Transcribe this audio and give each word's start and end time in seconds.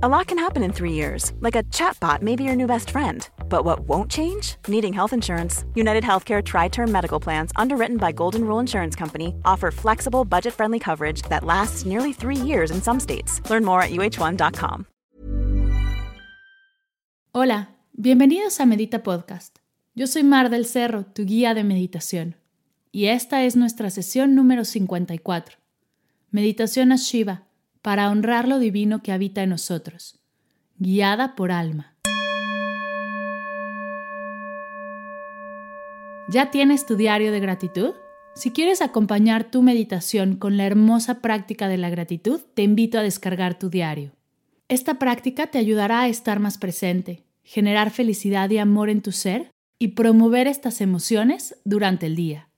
A 0.00 0.08
lot 0.08 0.28
can 0.28 0.38
happen 0.38 0.62
in 0.62 0.72
three 0.72 0.92
years, 0.92 1.32
like 1.40 1.56
a 1.56 1.64
chatbot 1.74 2.22
may 2.22 2.36
be 2.36 2.44
your 2.44 2.54
new 2.54 2.68
best 2.68 2.90
friend. 2.90 3.28
But 3.48 3.64
what 3.64 3.80
won't 3.88 4.08
change? 4.08 4.54
Needing 4.68 4.92
health 4.92 5.12
insurance. 5.12 5.64
United 5.74 6.04
Healthcare 6.04 6.40
Tri 6.40 6.68
Term 6.68 6.92
Medical 6.92 7.18
Plans, 7.18 7.50
underwritten 7.56 7.96
by 7.96 8.12
Golden 8.12 8.44
Rule 8.44 8.60
Insurance 8.60 8.94
Company, 8.94 9.34
offer 9.44 9.72
flexible, 9.72 10.24
budget 10.24 10.54
friendly 10.54 10.78
coverage 10.78 11.22
that 11.22 11.42
lasts 11.42 11.84
nearly 11.84 12.12
three 12.12 12.36
years 12.36 12.70
in 12.70 12.80
some 12.80 13.00
states. 13.00 13.42
Learn 13.50 13.64
more 13.64 13.82
at 13.82 13.90
uh1.com. 13.90 14.86
Hola, 17.34 17.70
bienvenidos 17.92 18.60
a 18.60 18.66
Medita 18.66 19.02
Podcast. 19.02 19.58
Yo 19.96 20.06
soy 20.06 20.22
Mar 20.22 20.48
del 20.48 20.64
Cerro, 20.64 21.06
tu 21.12 21.24
guía 21.24 21.54
de 21.54 21.64
meditación. 21.64 22.36
Y 22.92 23.06
esta 23.06 23.42
es 23.42 23.56
nuestra 23.56 23.90
sesión 23.90 24.36
número 24.36 24.64
54. 24.64 25.56
Meditación 26.30 26.92
a 26.92 26.96
Shiva 26.96 27.47
para 27.82 28.10
honrar 28.10 28.48
lo 28.48 28.58
divino 28.58 29.02
que 29.02 29.12
habita 29.12 29.42
en 29.42 29.50
nosotros, 29.50 30.18
guiada 30.78 31.34
por 31.34 31.52
alma. 31.52 31.94
¿Ya 36.30 36.50
tienes 36.50 36.84
tu 36.84 36.96
diario 36.96 37.32
de 37.32 37.40
gratitud? 37.40 37.94
Si 38.34 38.50
quieres 38.50 38.82
acompañar 38.82 39.50
tu 39.50 39.62
meditación 39.62 40.36
con 40.36 40.56
la 40.56 40.66
hermosa 40.66 41.20
práctica 41.20 41.68
de 41.68 41.78
la 41.78 41.88
gratitud, 41.88 42.40
te 42.54 42.62
invito 42.62 42.98
a 42.98 43.02
descargar 43.02 43.58
tu 43.58 43.70
diario. 43.70 44.12
Esta 44.68 44.98
práctica 44.98 45.46
te 45.46 45.58
ayudará 45.58 46.02
a 46.02 46.08
estar 46.08 46.38
más 46.38 46.58
presente, 46.58 47.24
generar 47.42 47.90
felicidad 47.90 48.50
y 48.50 48.58
amor 48.58 48.90
en 48.90 49.00
tu 49.00 49.12
ser 49.12 49.50
y 49.78 49.88
promover 49.88 50.46
estas 50.46 50.82
emociones 50.82 51.56
durante 51.64 52.06
el 52.06 52.16
día. 52.16 52.50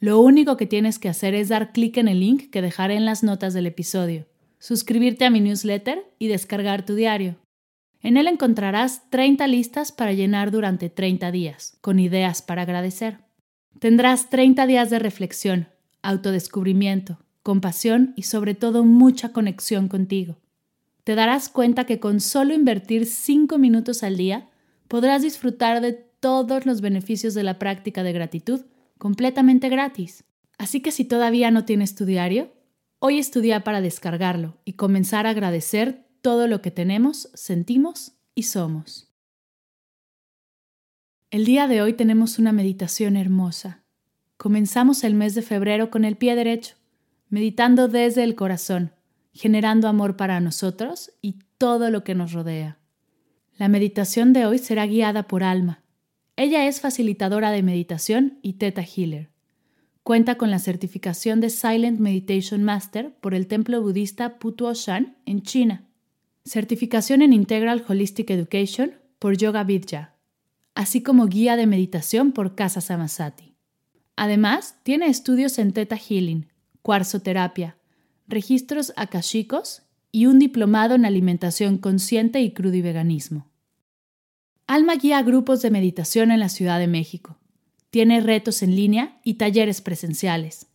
Lo 0.00 0.20
único 0.20 0.56
que 0.56 0.66
tienes 0.66 0.98
que 0.98 1.10
hacer 1.10 1.34
es 1.34 1.48
dar 1.48 1.72
clic 1.72 1.98
en 1.98 2.08
el 2.08 2.20
link 2.20 2.50
que 2.50 2.62
dejaré 2.62 2.94
en 2.94 3.04
las 3.04 3.22
notas 3.22 3.52
del 3.52 3.66
episodio 3.66 4.26
suscribirte 4.58 5.24
a 5.24 5.30
mi 5.30 5.40
newsletter 5.40 6.04
y 6.18 6.28
descargar 6.28 6.84
tu 6.84 6.94
diario. 6.94 7.36
En 8.00 8.16
él 8.16 8.28
encontrarás 8.28 9.10
30 9.10 9.46
listas 9.46 9.92
para 9.92 10.12
llenar 10.12 10.50
durante 10.50 10.88
30 10.88 11.30
días, 11.32 11.76
con 11.80 11.98
ideas 11.98 12.42
para 12.42 12.62
agradecer. 12.62 13.18
Tendrás 13.78 14.30
30 14.30 14.66
días 14.66 14.90
de 14.90 14.98
reflexión, 14.98 15.68
autodescubrimiento, 16.02 17.18
compasión 17.42 18.12
y 18.16 18.22
sobre 18.22 18.54
todo 18.54 18.84
mucha 18.84 19.32
conexión 19.32 19.88
contigo. 19.88 20.38
Te 21.04 21.14
darás 21.14 21.48
cuenta 21.48 21.84
que 21.84 22.00
con 22.00 22.20
solo 22.20 22.54
invertir 22.54 23.06
5 23.06 23.58
minutos 23.58 24.02
al 24.02 24.16
día 24.16 24.48
podrás 24.88 25.22
disfrutar 25.22 25.80
de 25.80 25.92
todos 25.92 26.66
los 26.66 26.80
beneficios 26.80 27.34
de 27.34 27.42
la 27.42 27.58
práctica 27.58 28.02
de 28.02 28.12
gratitud 28.12 28.62
completamente 28.98 29.68
gratis. 29.68 30.24
Así 30.58 30.80
que 30.80 30.90
si 30.90 31.04
todavía 31.04 31.50
no 31.50 31.64
tienes 31.64 31.94
tu 31.94 32.04
diario, 32.04 32.52
Hoy 33.00 33.18
estudia 33.18 33.62
para 33.62 33.80
descargarlo 33.80 34.58
y 34.64 34.72
comenzar 34.72 35.26
a 35.26 35.30
agradecer 35.30 36.08
todo 36.20 36.48
lo 36.48 36.60
que 36.60 36.72
tenemos, 36.72 37.30
sentimos 37.32 38.14
y 38.34 38.42
somos. 38.44 39.14
El 41.30 41.44
día 41.44 41.68
de 41.68 41.80
hoy 41.80 41.92
tenemos 41.92 42.40
una 42.40 42.50
meditación 42.50 43.16
hermosa. 43.16 43.84
Comenzamos 44.36 45.04
el 45.04 45.14
mes 45.14 45.36
de 45.36 45.42
febrero 45.42 45.90
con 45.90 46.04
el 46.04 46.16
pie 46.16 46.34
derecho, 46.34 46.74
meditando 47.28 47.86
desde 47.86 48.24
el 48.24 48.34
corazón, 48.34 48.92
generando 49.32 49.86
amor 49.86 50.16
para 50.16 50.40
nosotros 50.40 51.12
y 51.22 51.38
todo 51.56 51.90
lo 51.90 52.02
que 52.02 52.16
nos 52.16 52.32
rodea. 52.32 52.78
La 53.58 53.68
meditación 53.68 54.32
de 54.32 54.46
hoy 54.46 54.58
será 54.58 54.86
guiada 54.86 55.28
por 55.28 55.44
Alma. 55.44 55.84
Ella 56.34 56.66
es 56.66 56.80
facilitadora 56.80 57.52
de 57.52 57.62
meditación 57.62 58.40
y 58.42 58.54
Teta 58.54 58.82
Healer. 58.82 59.30
Cuenta 60.08 60.36
con 60.36 60.50
la 60.50 60.58
certificación 60.58 61.38
de 61.40 61.50
Silent 61.50 62.00
Meditation 62.00 62.64
Master 62.64 63.12
por 63.20 63.34
el 63.34 63.46
templo 63.46 63.82
budista 63.82 64.38
Putuoshan 64.38 65.18
en 65.26 65.42
China. 65.42 65.86
Certificación 66.46 67.20
en 67.20 67.34
Integral 67.34 67.84
Holistic 67.86 68.30
Education 68.30 68.94
por 69.18 69.36
Yoga 69.36 69.64
Vidya, 69.64 70.14
así 70.74 71.02
como 71.02 71.26
guía 71.26 71.56
de 71.56 71.66
meditación 71.66 72.32
por 72.32 72.54
Casa 72.54 72.80
Samasati. 72.80 73.54
Además, 74.16 74.76
tiene 74.82 75.08
estudios 75.08 75.58
en 75.58 75.74
Theta 75.74 75.98
Healing, 75.98 76.48
cuarzoterapia, 76.80 77.76
registros 78.26 78.94
akashicos 78.96 79.82
y 80.10 80.24
un 80.24 80.38
diplomado 80.38 80.94
en 80.94 81.04
alimentación 81.04 81.76
consciente 81.76 82.40
y 82.40 82.54
crudiveganismo. 82.54 83.50
Alma 84.66 84.94
guía 84.94 85.20
grupos 85.20 85.60
de 85.60 85.70
meditación 85.70 86.30
en 86.30 86.40
la 86.40 86.48
Ciudad 86.48 86.78
de 86.78 86.88
México. 86.88 87.37
Tiene 87.90 88.20
retos 88.20 88.62
en 88.62 88.76
línea 88.76 89.18
y 89.24 89.34
talleres 89.34 89.80
presenciales. 89.80 90.66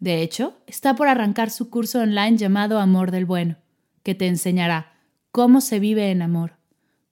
De 0.00 0.22
hecho, 0.22 0.56
está 0.66 0.96
por 0.96 1.08
arrancar 1.08 1.50
su 1.50 1.70
curso 1.70 2.00
online 2.00 2.36
llamado 2.36 2.78
Amor 2.78 3.10
del 3.10 3.26
Bueno, 3.26 3.56
que 4.02 4.14
te 4.14 4.26
enseñará 4.26 4.94
cómo 5.30 5.60
se 5.60 5.78
vive 5.78 6.10
en 6.10 6.22
amor, 6.22 6.56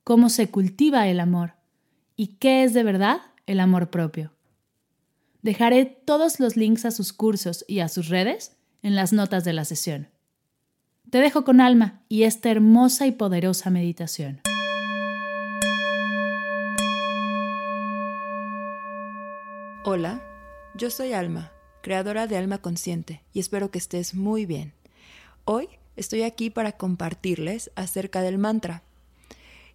cómo 0.04 0.30
se 0.30 0.50
cultiva 0.50 1.06
el 1.08 1.20
amor 1.20 1.54
y 2.16 2.38
qué 2.38 2.64
es 2.64 2.74
de 2.74 2.82
verdad 2.82 3.20
el 3.46 3.60
amor 3.60 3.90
propio. 3.90 4.32
Dejaré 5.42 5.84
todos 5.86 6.40
los 6.40 6.56
links 6.56 6.84
a 6.84 6.90
sus 6.90 7.12
cursos 7.12 7.64
y 7.68 7.80
a 7.80 7.88
sus 7.88 8.08
redes 8.08 8.56
en 8.82 8.96
las 8.96 9.12
notas 9.12 9.44
de 9.44 9.52
la 9.52 9.64
sesión. 9.64 10.08
Te 11.10 11.18
dejo 11.18 11.44
con 11.44 11.60
alma 11.60 12.02
y 12.08 12.24
esta 12.24 12.50
hermosa 12.50 13.06
y 13.06 13.12
poderosa 13.12 13.70
meditación. 13.70 14.40
Hola, 19.90 20.22
yo 20.74 20.90
soy 20.90 21.14
Alma, 21.14 21.50
creadora 21.80 22.26
de 22.26 22.36
Alma 22.36 22.58
Consciente, 22.58 23.22
y 23.32 23.40
espero 23.40 23.70
que 23.70 23.78
estés 23.78 24.12
muy 24.12 24.44
bien. 24.44 24.74
Hoy 25.46 25.66
estoy 25.96 26.24
aquí 26.24 26.50
para 26.50 26.72
compartirles 26.72 27.70
acerca 27.74 28.20
del 28.20 28.36
mantra. 28.36 28.82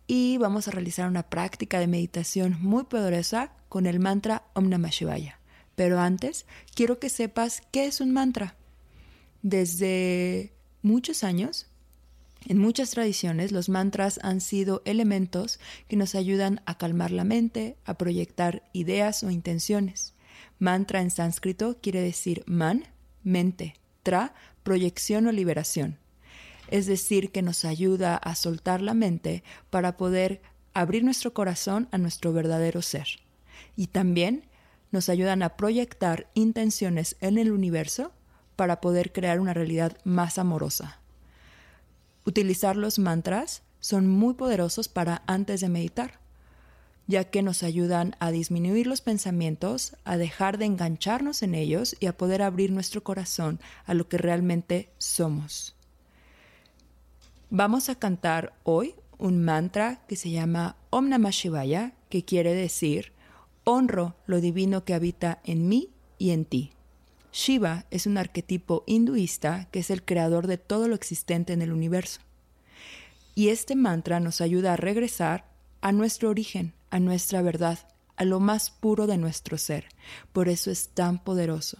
Y 0.06 0.38
vamos 0.38 0.68
a 0.68 0.72
realizar 0.72 1.10
una 1.10 1.24
práctica 1.24 1.80
de 1.80 1.88
meditación 1.88 2.58
muy 2.62 2.84
poderosa 2.84 3.54
con 3.70 3.88
el 3.88 4.00
mantra 4.00 4.44
Om 4.54 4.70
Namah 4.70 4.92
Shivaya. 4.92 5.40
Pero 5.74 6.00
antes, 6.00 6.46
quiero 6.76 7.00
que 7.00 7.10
sepas 7.10 7.64
qué 7.72 7.88
es 7.88 8.00
un 8.00 8.14
mantra. 8.14 8.56
Desde 9.42 10.54
muchos 10.84 11.24
años, 11.24 11.66
en 12.48 12.58
muchas 12.58 12.92
tradiciones, 12.92 13.52
los 13.52 13.70
mantras 13.70 14.20
han 14.22 14.42
sido 14.42 14.82
elementos 14.86 15.60
que 15.88 15.96
nos 15.96 16.16
ayudan 16.16 16.62
a 16.66 16.78
calmar 16.78 17.12
la 17.12 17.24
mente, 17.24 17.78
a 17.86 17.94
proyectar 17.98 18.64
ideas 18.74 19.24
o 19.24 19.30
intenciones. 19.30 20.14
Mantra 20.60 21.02
en 21.02 21.12
sánscrito 21.12 21.80
quiere 21.82 22.02
decir 22.02 22.44
man, 22.46 22.86
mente, 23.24 23.76
tra, 24.04 24.34
proyección 24.64 25.28
o 25.28 25.32
liberación. 25.32 26.00
Es 26.70 26.86
decir, 26.86 27.32
que 27.32 27.42
nos 27.42 27.66
ayuda 27.66 28.18
a 28.18 28.36
soltar 28.36 28.82
la 28.82 28.94
mente 28.94 29.44
para 29.70 29.96
poder 29.98 30.42
abrir 30.74 31.04
nuestro 31.04 31.34
corazón 31.34 31.88
a 31.92 31.98
nuestro 31.98 32.34
verdadero 32.34 32.82
ser. 32.82 33.08
Y 33.76 33.88
también 33.88 34.48
nos 34.92 35.10
ayudan 35.10 35.44
a 35.44 35.56
proyectar 35.56 36.30
intenciones 36.34 37.16
en 37.22 37.38
el 37.38 37.52
universo 37.52 38.12
para 38.56 38.82
poder 38.82 39.12
crear 39.12 39.40
una 39.40 39.54
realidad 39.54 39.98
más 40.04 40.38
amorosa. 40.38 41.03
Utilizar 42.26 42.76
los 42.78 43.00
mantras 43.00 43.64
son 43.80 44.08
muy 44.08 44.34
poderosos 44.34 44.88
para 44.88 45.24
antes 45.28 45.62
de 45.62 45.70
meditar, 45.70 46.20
ya 47.06 47.26
que 47.26 47.42
nos 47.42 47.64
ayudan 47.64 48.16
a 48.20 48.32
disminuir 48.32 48.88
los 48.88 49.02
pensamientos, 49.02 49.98
a 50.06 50.16
dejar 50.18 50.58
de 50.58 50.66
engancharnos 50.66 51.44
en 51.44 51.54
ellos 51.54 51.96
y 52.00 52.06
a 52.06 52.18
poder 52.18 52.42
abrir 52.42 52.72
nuestro 52.72 53.04
corazón 53.04 53.60
a 53.86 53.94
lo 53.94 54.08
que 54.08 54.18
realmente 54.18 54.90
somos. 54.98 55.76
Vamos 57.50 57.90
a 57.90 57.96
cantar 57.96 58.54
hoy 58.64 58.96
un 59.18 59.44
mantra 59.44 60.02
que 60.08 60.16
se 60.16 60.32
llama 60.32 60.78
Om 60.90 61.10
Namah 61.10 61.30
Shivaya, 61.32 61.94
que 62.10 62.26
quiere 62.26 62.54
decir 62.54 63.12
honro 63.64 64.16
lo 64.26 64.42
divino 64.42 64.84
que 64.86 64.94
habita 64.94 65.40
en 65.44 65.68
mí 65.68 65.90
y 66.18 66.32
en 66.32 66.46
ti. 66.46 66.74
Shiva 67.34 67.86
es 67.90 68.06
un 68.06 68.20
arquetipo 68.20 68.84
hinduista 68.86 69.68
que 69.72 69.80
es 69.80 69.90
el 69.90 70.06
creador 70.06 70.46
de 70.46 70.60
todo 70.60 70.88
lo 70.88 70.94
existente 70.94 71.52
en 71.52 71.64
el 71.64 71.74
universo. 71.74 72.22
Y 73.34 73.50
este 73.50 73.76
mantra 73.76 74.20
nos 74.20 74.40
ayuda 74.40 74.74
a 74.74 74.78
regresar 74.78 75.46
a 75.82 75.92
nuestro 75.92 76.30
origen, 76.30 76.74
a 76.92 77.00
nuestra 77.00 77.42
verdad, 77.42 77.80
a 78.16 78.24
lo 78.24 78.40
más 78.40 78.70
puro 78.70 79.08
de 79.08 79.18
nuestro 79.18 79.58
ser. 79.58 79.86
Por 80.32 80.48
eso 80.48 80.70
es 80.70 80.90
tan 80.90 81.24
poderoso. 81.24 81.80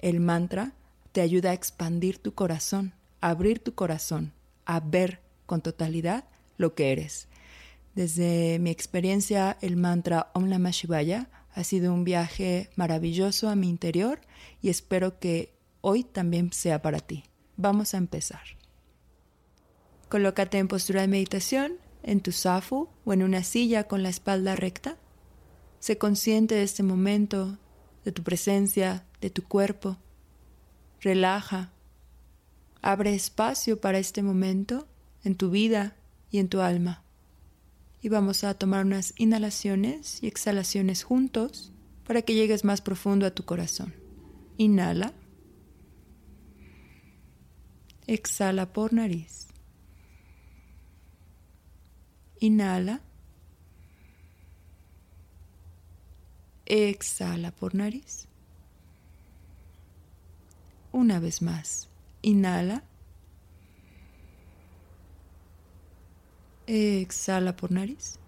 El 0.00 0.18
mantra 0.18 0.72
te 1.12 1.20
ayuda 1.20 1.50
a 1.50 1.54
expandir 1.54 2.18
tu 2.18 2.34
corazón, 2.34 2.92
a 3.20 3.30
abrir 3.30 3.60
tu 3.60 3.76
corazón, 3.76 4.32
a 4.66 4.80
ver 4.80 5.20
con 5.46 5.60
totalidad 5.60 6.24
lo 6.58 6.74
que 6.74 6.90
eres. 6.90 7.28
Desde 7.94 8.58
mi 8.58 8.70
experiencia, 8.70 9.56
el 9.60 9.76
mantra 9.76 10.30
Om 10.34 10.48
Namah 10.48 10.70
Shivaya 10.70 11.28
ha 11.54 11.64
sido 11.64 11.92
un 11.92 12.04
viaje 12.04 12.70
maravilloso 12.76 13.48
a 13.48 13.56
mi 13.56 13.68
interior 13.68 14.20
y 14.62 14.68
espero 14.68 15.18
que 15.18 15.52
hoy 15.80 16.04
también 16.04 16.52
sea 16.52 16.82
para 16.82 17.00
ti. 17.00 17.24
Vamos 17.56 17.94
a 17.94 17.98
empezar. 17.98 18.42
Colócate 20.08 20.58
en 20.58 20.68
postura 20.68 21.02
de 21.02 21.08
meditación, 21.08 21.74
en 22.02 22.20
tu 22.20 22.32
zafu 22.32 22.88
o 23.04 23.12
en 23.12 23.22
una 23.22 23.42
silla 23.42 23.84
con 23.84 24.02
la 24.02 24.08
espalda 24.08 24.56
recta. 24.56 24.96
Sé 25.78 25.98
consciente 25.98 26.54
de 26.54 26.62
este 26.62 26.82
momento, 26.82 27.58
de 28.04 28.12
tu 28.12 28.22
presencia, 28.22 29.04
de 29.20 29.30
tu 29.30 29.44
cuerpo. 29.44 29.96
Relaja. 31.00 31.72
Abre 32.82 33.14
espacio 33.14 33.80
para 33.80 33.98
este 33.98 34.22
momento 34.22 34.86
en 35.22 35.36
tu 35.36 35.50
vida, 35.50 35.96
y 36.30 36.38
en 36.38 36.48
tu 36.48 36.60
alma. 36.60 37.02
Y 38.02 38.08
vamos 38.08 38.44
a 38.44 38.54
tomar 38.54 38.86
unas 38.86 39.12
inhalaciones 39.16 40.22
y 40.22 40.26
exhalaciones 40.26 41.02
juntos 41.02 41.72
para 42.06 42.22
que 42.22 42.34
llegues 42.34 42.64
más 42.64 42.80
profundo 42.80 43.26
a 43.26 43.30
tu 43.30 43.44
corazón. 43.44 43.94
Inhala. 44.56 45.12
Exhala 48.06 48.72
por 48.72 48.92
nariz. 48.92 49.48
Inhala. 52.40 53.00
Exhala 56.66 57.50
por 57.52 57.74
nariz. 57.74 58.26
Una 60.92 61.20
vez 61.20 61.42
más. 61.42 61.88
Inhala. 62.22 62.82
Exhala 66.72 67.56
por 67.56 67.72
nariz. 67.72 68.20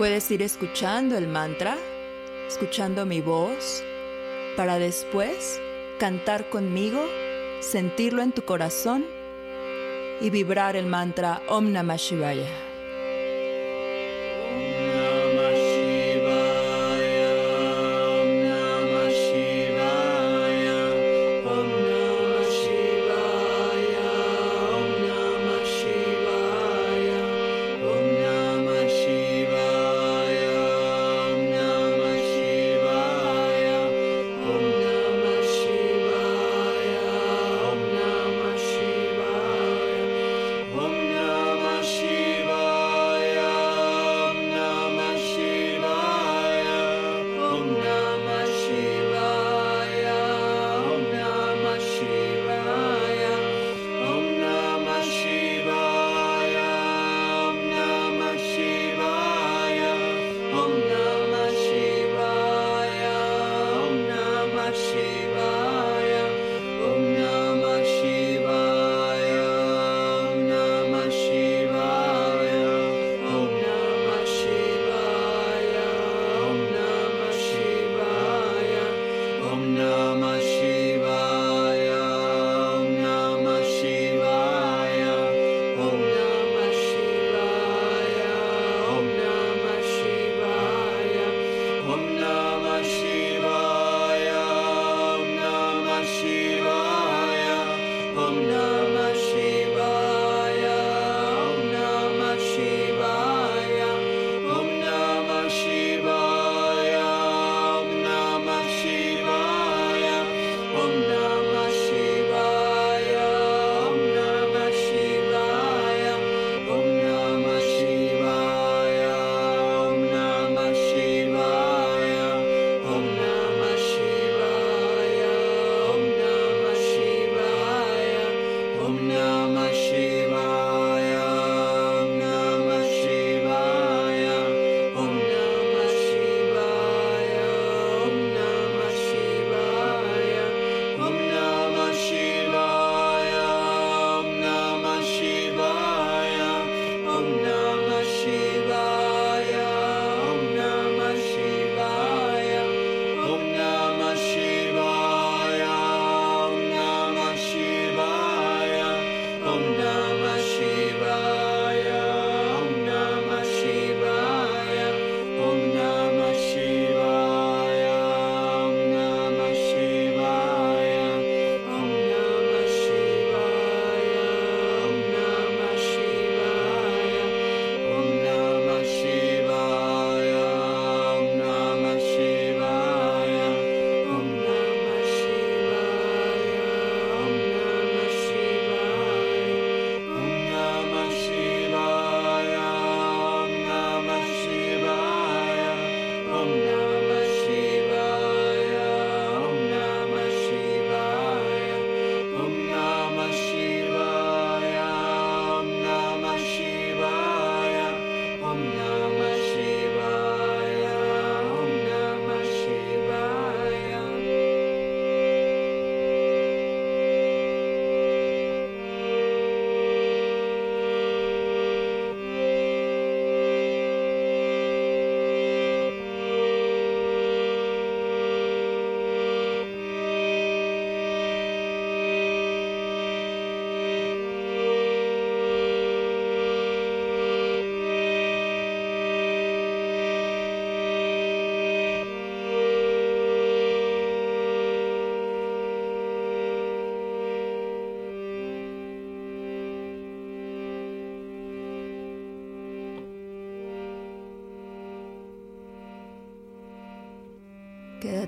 Puedes 0.00 0.30
ir 0.30 0.40
escuchando 0.40 1.18
el 1.18 1.28
mantra, 1.28 1.76
escuchando 2.48 3.04
mi 3.04 3.20
voz, 3.20 3.84
para 4.56 4.78
después 4.78 5.60
cantar 5.98 6.48
conmigo, 6.48 7.04
sentirlo 7.60 8.22
en 8.22 8.32
tu 8.32 8.40
corazón 8.40 9.04
y 10.22 10.30
vibrar 10.30 10.74
el 10.74 10.86
mantra 10.86 11.42
Om 11.48 11.72
Namah 11.72 11.96
Shivaya. 11.96 12.69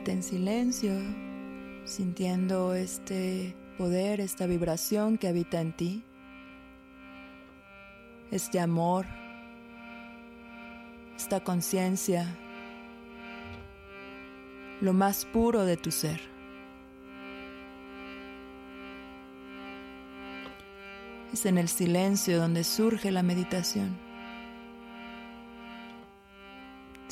En 0.05 0.23
silencio, 0.25 0.93
sintiendo 1.85 2.75
este 2.75 3.55
poder, 3.79 4.21
esta 4.21 4.47
vibración 4.47 5.17
que 5.17 5.29
habita 5.29 5.61
en 5.61 5.73
ti, 5.73 6.05
este 8.33 8.59
amor, 8.59 9.07
esta 11.17 11.45
conciencia, 11.45 12.37
lo 14.81 14.93
más 14.93 15.25
puro 15.25 15.65
de 15.65 15.77
tu 15.77 15.93
ser. 15.93 16.21
Es 21.33 21.47
en 21.47 21.59
el 21.59 21.69
silencio 21.69 22.39
donde 22.39 22.65
surge 22.65 23.13
la 23.13 23.23
meditación. 23.23 24.02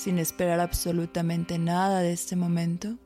Sin 0.00 0.19
esperar 0.19 0.61
absolutamente 0.61 1.59
nada 1.59 2.00
de 2.00 2.14
este 2.14 2.35
momento. 2.35 2.97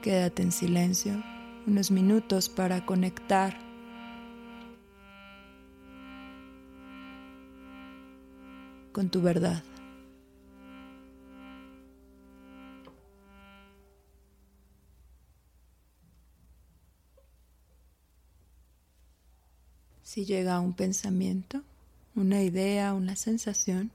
Quédate 0.00 0.40
en 0.40 0.52
silencio 0.52 1.22
unos 1.66 1.90
minutos 1.90 2.48
para 2.48 2.86
conectar 2.86 3.58
con 8.92 9.10
tu 9.10 9.20
verdad. 9.20 9.62
Si 20.02 20.24
llega 20.24 20.58
un 20.58 20.72
pensamiento, 20.72 21.62
una 22.20 22.42
idea, 22.42 22.94
una 22.94 23.16
sensación, 23.16 23.90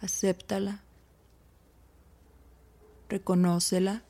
acéptala 0.00 0.84
reconócela. 3.08 4.02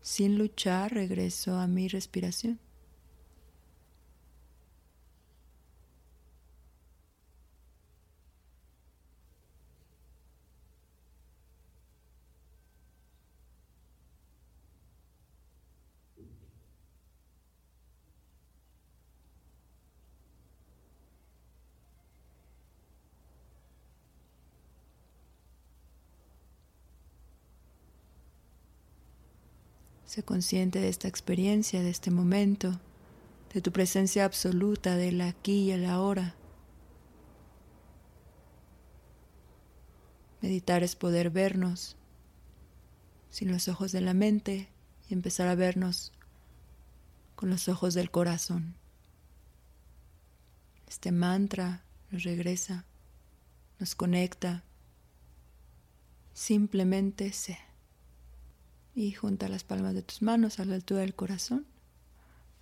Sin 0.00 0.38
luchar, 0.38 0.92
regreso 0.92 1.56
a 1.56 1.66
mi 1.66 1.88
respiración. 1.88 2.58
Sé 30.10 30.24
consciente 30.24 30.80
de 30.80 30.88
esta 30.88 31.06
experiencia, 31.06 31.84
de 31.84 31.90
este 31.90 32.10
momento, 32.10 32.80
de 33.54 33.60
tu 33.62 33.70
presencia 33.70 34.24
absoluta 34.24 34.96
del 34.96 35.20
aquí 35.20 35.66
y 35.66 35.70
el 35.70 35.84
ahora. 35.84 36.34
Meditar 40.40 40.82
es 40.82 40.96
poder 40.96 41.30
vernos 41.30 41.96
sin 43.30 43.52
los 43.52 43.68
ojos 43.68 43.92
de 43.92 44.00
la 44.00 44.12
mente 44.12 44.68
y 45.08 45.14
empezar 45.14 45.46
a 45.46 45.54
vernos 45.54 46.10
con 47.36 47.48
los 47.48 47.68
ojos 47.68 47.94
del 47.94 48.10
corazón. 48.10 48.74
Este 50.88 51.12
mantra 51.12 51.84
nos 52.10 52.24
regresa, 52.24 52.84
nos 53.78 53.94
conecta. 53.94 54.64
Simplemente 56.34 57.32
sé 57.32 57.69
y 59.00 59.12
junta 59.12 59.48
las 59.48 59.64
palmas 59.64 59.94
de 59.94 60.02
tus 60.02 60.20
manos 60.20 60.60
a 60.60 60.66
la 60.66 60.74
altura 60.74 61.00
del 61.00 61.14
corazón 61.14 61.64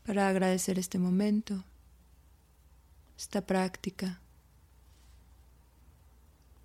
para 0.06 0.28
agradecer 0.28 0.78
este 0.78 0.98
momento, 0.98 1.64
esta 3.16 3.44
práctica, 3.44 4.20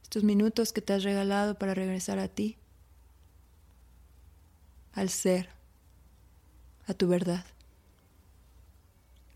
estos 0.03 0.23
minutos 0.23 0.73
que 0.73 0.81
te 0.81 0.93
has 0.93 1.03
regalado 1.03 1.57
para 1.57 1.73
regresar 1.73 2.19
a 2.19 2.27
ti, 2.27 2.55
al 4.93 5.09
ser, 5.09 5.49
a 6.85 6.93
tu 6.93 7.07
verdad. 7.07 7.43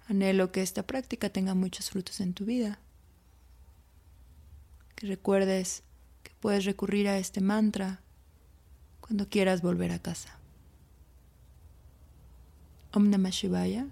Anhelo 0.08 0.52
que 0.52 0.62
esta 0.62 0.84
práctica 0.84 1.32
tenga 1.32 1.56
muchos 1.56 1.90
frutos 1.90 2.20
en 2.22 2.36
tu 2.36 2.46
vida, 2.46 2.80
que 4.96 5.08
recuerdes 5.08 5.82
que 6.22 6.32
puedes 6.40 6.64
recurrir 6.66 7.08
a 7.08 7.18
este 7.18 7.42
mantra 7.42 8.02
cuando 9.08 9.30
quieras 9.30 9.62
volver 9.62 9.92
a 9.92 10.00
casa. 10.00 10.38
Om 12.94 13.10
Namah 13.10 13.30
Shivaya. 13.30 13.88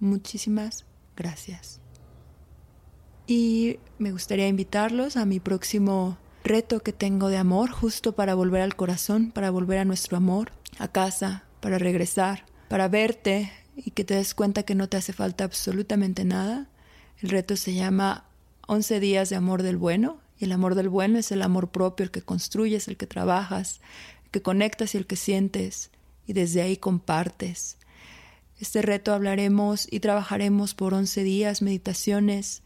Muchísimas 0.00 0.84
gracias. 1.16 1.80
Y 3.26 3.78
me 3.98 4.12
gustaría 4.12 4.48
invitarlos 4.48 5.16
a 5.16 5.24
mi 5.24 5.40
próximo 5.40 6.18
reto 6.44 6.80
que 6.80 6.92
tengo 6.92 7.28
de 7.28 7.38
amor, 7.38 7.70
justo 7.70 8.12
para 8.12 8.34
volver 8.34 8.60
al 8.60 8.76
corazón, 8.76 9.30
para 9.30 9.50
volver 9.50 9.78
a 9.78 9.84
nuestro 9.84 10.16
amor, 10.16 10.52
a 10.78 10.88
casa, 10.88 11.44
para 11.60 11.78
regresar, 11.78 12.44
para 12.68 12.88
verte 12.88 13.52
y 13.76 13.90
que 13.92 14.04
te 14.04 14.14
des 14.14 14.34
cuenta 14.34 14.62
que 14.62 14.74
no 14.74 14.88
te 14.88 14.96
hace 14.96 15.12
falta 15.12 15.44
absolutamente 15.44 16.24
nada. 16.24 16.68
El 17.20 17.30
reto 17.30 17.56
se 17.56 17.74
llama 17.74 18.24
11 18.68 19.00
días 19.00 19.30
de 19.30 19.36
amor 19.36 19.62
del 19.62 19.76
bueno 19.76 20.25
y 20.38 20.44
el 20.44 20.52
amor 20.52 20.74
del 20.74 20.88
bueno 20.88 21.18
es 21.18 21.32
el 21.32 21.42
amor 21.42 21.70
propio, 21.70 22.04
el 22.04 22.10
que 22.10 22.22
construyes, 22.22 22.88
el 22.88 22.96
que 22.96 23.06
trabajas, 23.06 23.80
el 24.24 24.30
que 24.30 24.42
conectas 24.42 24.94
y 24.94 24.98
el 24.98 25.06
que 25.06 25.16
sientes, 25.16 25.90
y 26.26 26.32
desde 26.32 26.62
ahí 26.62 26.76
compartes. 26.76 27.78
Este 28.58 28.82
reto 28.82 29.12
hablaremos 29.12 29.86
y 29.90 30.00
trabajaremos 30.00 30.74
por 30.74 30.94
11 30.94 31.22
días, 31.22 31.62
meditaciones. 31.62 32.62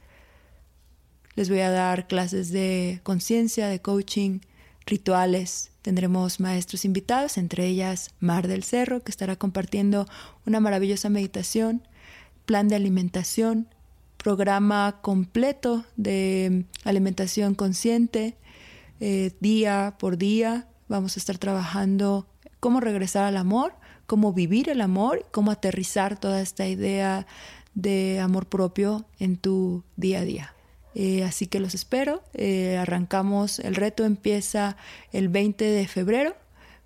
Les 1.34 1.48
voy 1.48 1.60
a 1.60 1.70
dar 1.70 2.06
clases 2.06 2.50
de 2.50 3.00
conciencia, 3.02 3.68
de 3.68 3.80
coaching, 3.80 4.40
rituales. 4.86 5.70
Tendremos 5.82 6.40
maestros 6.40 6.84
invitados, 6.84 7.38
entre 7.38 7.66
ellas 7.66 8.10
Mar 8.20 8.46
del 8.46 8.62
Cerro, 8.62 9.02
que 9.02 9.10
estará 9.10 9.36
compartiendo 9.36 10.06
una 10.46 10.60
maravillosa 10.60 11.08
meditación, 11.08 11.82
plan 12.44 12.68
de 12.68 12.76
alimentación, 12.76 13.68
programa 14.22 14.98
completo 15.00 15.84
de 15.96 16.66
alimentación 16.84 17.54
consciente, 17.54 18.36
eh, 19.00 19.32
día 19.40 19.96
por 19.98 20.18
día. 20.18 20.68
Vamos 20.88 21.16
a 21.16 21.20
estar 21.20 21.38
trabajando 21.38 22.26
cómo 22.60 22.80
regresar 22.80 23.24
al 23.24 23.38
amor, 23.38 23.72
cómo 24.06 24.32
vivir 24.34 24.68
el 24.68 24.82
amor, 24.82 25.26
cómo 25.30 25.50
aterrizar 25.50 26.20
toda 26.20 26.42
esta 26.42 26.68
idea 26.68 27.26
de 27.74 28.20
amor 28.20 28.46
propio 28.46 29.06
en 29.18 29.38
tu 29.38 29.84
día 29.96 30.20
a 30.20 30.24
día. 30.24 30.54
Eh, 30.94 31.24
así 31.24 31.46
que 31.46 31.60
los 31.60 31.74
espero. 31.74 32.22
Eh, 32.34 32.76
arrancamos, 32.76 33.58
el 33.60 33.74
reto 33.74 34.04
empieza 34.04 34.76
el 35.12 35.30
20 35.30 35.64
de 35.64 35.88
febrero 35.88 36.36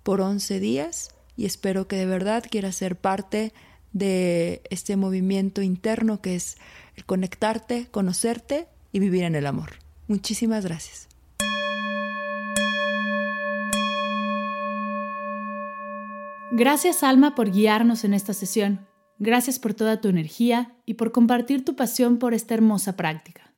por 0.03 0.21
11 0.21 0.59
días 0.61 1.09
y 1.35 1.45
espero 1.45 1.87
que 1.87 1.97
de 1.97 2.05
verdad 2.05 2.45
quieras 2.49 2.75
ser 2.75 2.95
parte 2.95 3.51
de 3.91 4.61
este 4.69 4.95
movimiento 4.95 5.61
interno 5.61 6.21
que 6.21 6.35
es 6.35 6.57
el 6.95 7.05
conectarte, 7.05 7.87
conocerte 7.91 8.67
y 8.91 8.99
vivir 8.99 9.23
en 9.23 9.35
el 9.35 9.45
amor. 9.45 9.73
Muchísimas 10.07 10.65
gracias. 10.65 11.07
Gracias 16.51 17.03
Alma 17.03 17.35
por 17.35 17.51
guiarnos 17.51 18.05
en 18.05 18.13
esta 18.13 18.33
sesión. 18.33 18.87
Gracias 19.19 19.59
por 19.59 19.73
toda 19.73 19.99
tu 19.99 20.07
energía 20.07 20.75
y 20.85 20.93
por 20.93 21.11
compartir 21.11 21.65
tu 21.65 21.75
pasión 21.75 22.17
por 22.17 22.33
esta 22.33 22.53
hermosa 22.53 22.95
práctica. 22.95 23.53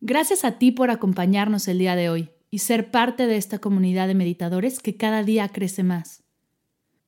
Gracias 0.00 0.44
a 0.44 0.58
ti 0.58 0.72
por 0.72 0.90
acompañarnos 0.90 1.68
el 1.68 1.78
día 1.78 1.96
de 1.96 2.08
hoy 2.10 2.30
y 2.50 2.58
ser 2.58 2.90
parte 2.90 3.26
de 3.26 3.36
esta 3.36 3.58
comunidad 3.58 4.06
de 4.08 4.14
meditadores 4.14 4.80
que 4.80 4.96
cada 4.96 5.22
día 5.22 5.48
crece 5.48 5.82
más. 5.82 6.24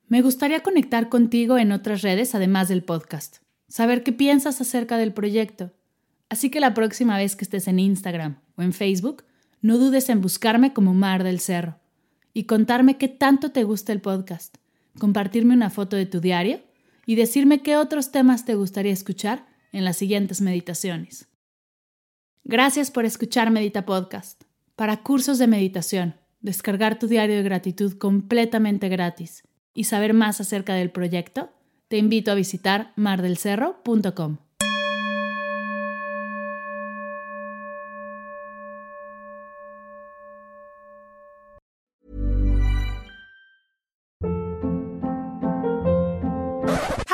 Me 0.08 0.22
gustaría 0.22 0.62
conectar 0.62 1.08
contigo 1.08 1.58
en 1.58 1.72
otras 1.72 2.02
redes 2.02 2.34
además 2.34 2.68
del 2.68 2.84
podcast, 2.84 3.38
saber 3.68 4.02
qué 4.02 4.12
piensas 4.12 4.60
acerca 4.60 4.96
del 4.98 5.12
proyecto. 5.12 5.72
Así 6.28 6.50
que 6.50 6.60
la 6.60 6.74
próxima 6.74 7.16
vez 7.16 7.36
que 7.36 7.44
estés 7.44 7.68
en 7.68 7.78
Instagram 7.78 8.40
o 8.56 8.62
en 8.62 8.72
Facebook, 8.72 9.24
no 9.60 9.78
dudes 9.78 10.08
en 10.08 10.20
buscarme 10.20 10.72
como 10.72 10.94
Mar 10.94 11.24
del 11.24 11.40
Cerro 11.40 11.78
y 12.32 12.44
contarme 12.44 12.98
qué 12.98 13.08
tanto 13.08 13.50
te 13.52 13.64
gusta 13.64 13.92
el 13.92 14.00
podcast, 14.00 14.56
compartirme 14.98 15.54
una 15.54 15.70
foto 15.70 15.96
de 15.96 16.06
tu 16.06 16.20
diario 16.20 16.60
y 17.06 17.14
decirme 17.14 17.62
qué 17.62 17.76
otros 17.76 18.12
temas 18.12 18.44
te 18.44 18.54
gustaría 18.54 18.92
escuchar 18.92 19.46
en 19.72 19.84
las 19.84 19.96
siguientes 19.96 20.40
meditaciones. 20.40 21.28
Gracias 22.44 22.90
por 22.90 23.04
escuchar 23.04 23.50
Medita 23.50 23.86
Podcast. 23.86 24.44
Para 24.76 25.02
cursos 25.02 25.38
de 25.38 25.46
meditación, 25.46 26.14
descargar 26.40 26.98
tu 26.98 27.08
diario 27.08 27.36
de 27.36 27.42
gratitud 27.42 27.96
completamente 27.98 28.88
gratis 28.88 29.42
y 29.74 29.84
saber 29.84 30.14
más 30.14 30.40
acerca 30.40 30.74
del 30.74 30.90
proyecto, 30.90 31.50
te 31.88 31.98
invito 31.98 32.32
a 32.32 32.34
visitar 32.34 32.92
mardelcerro.com. 32.96 34.38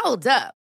Hold 0.05 0.27
up. 0.27 0.62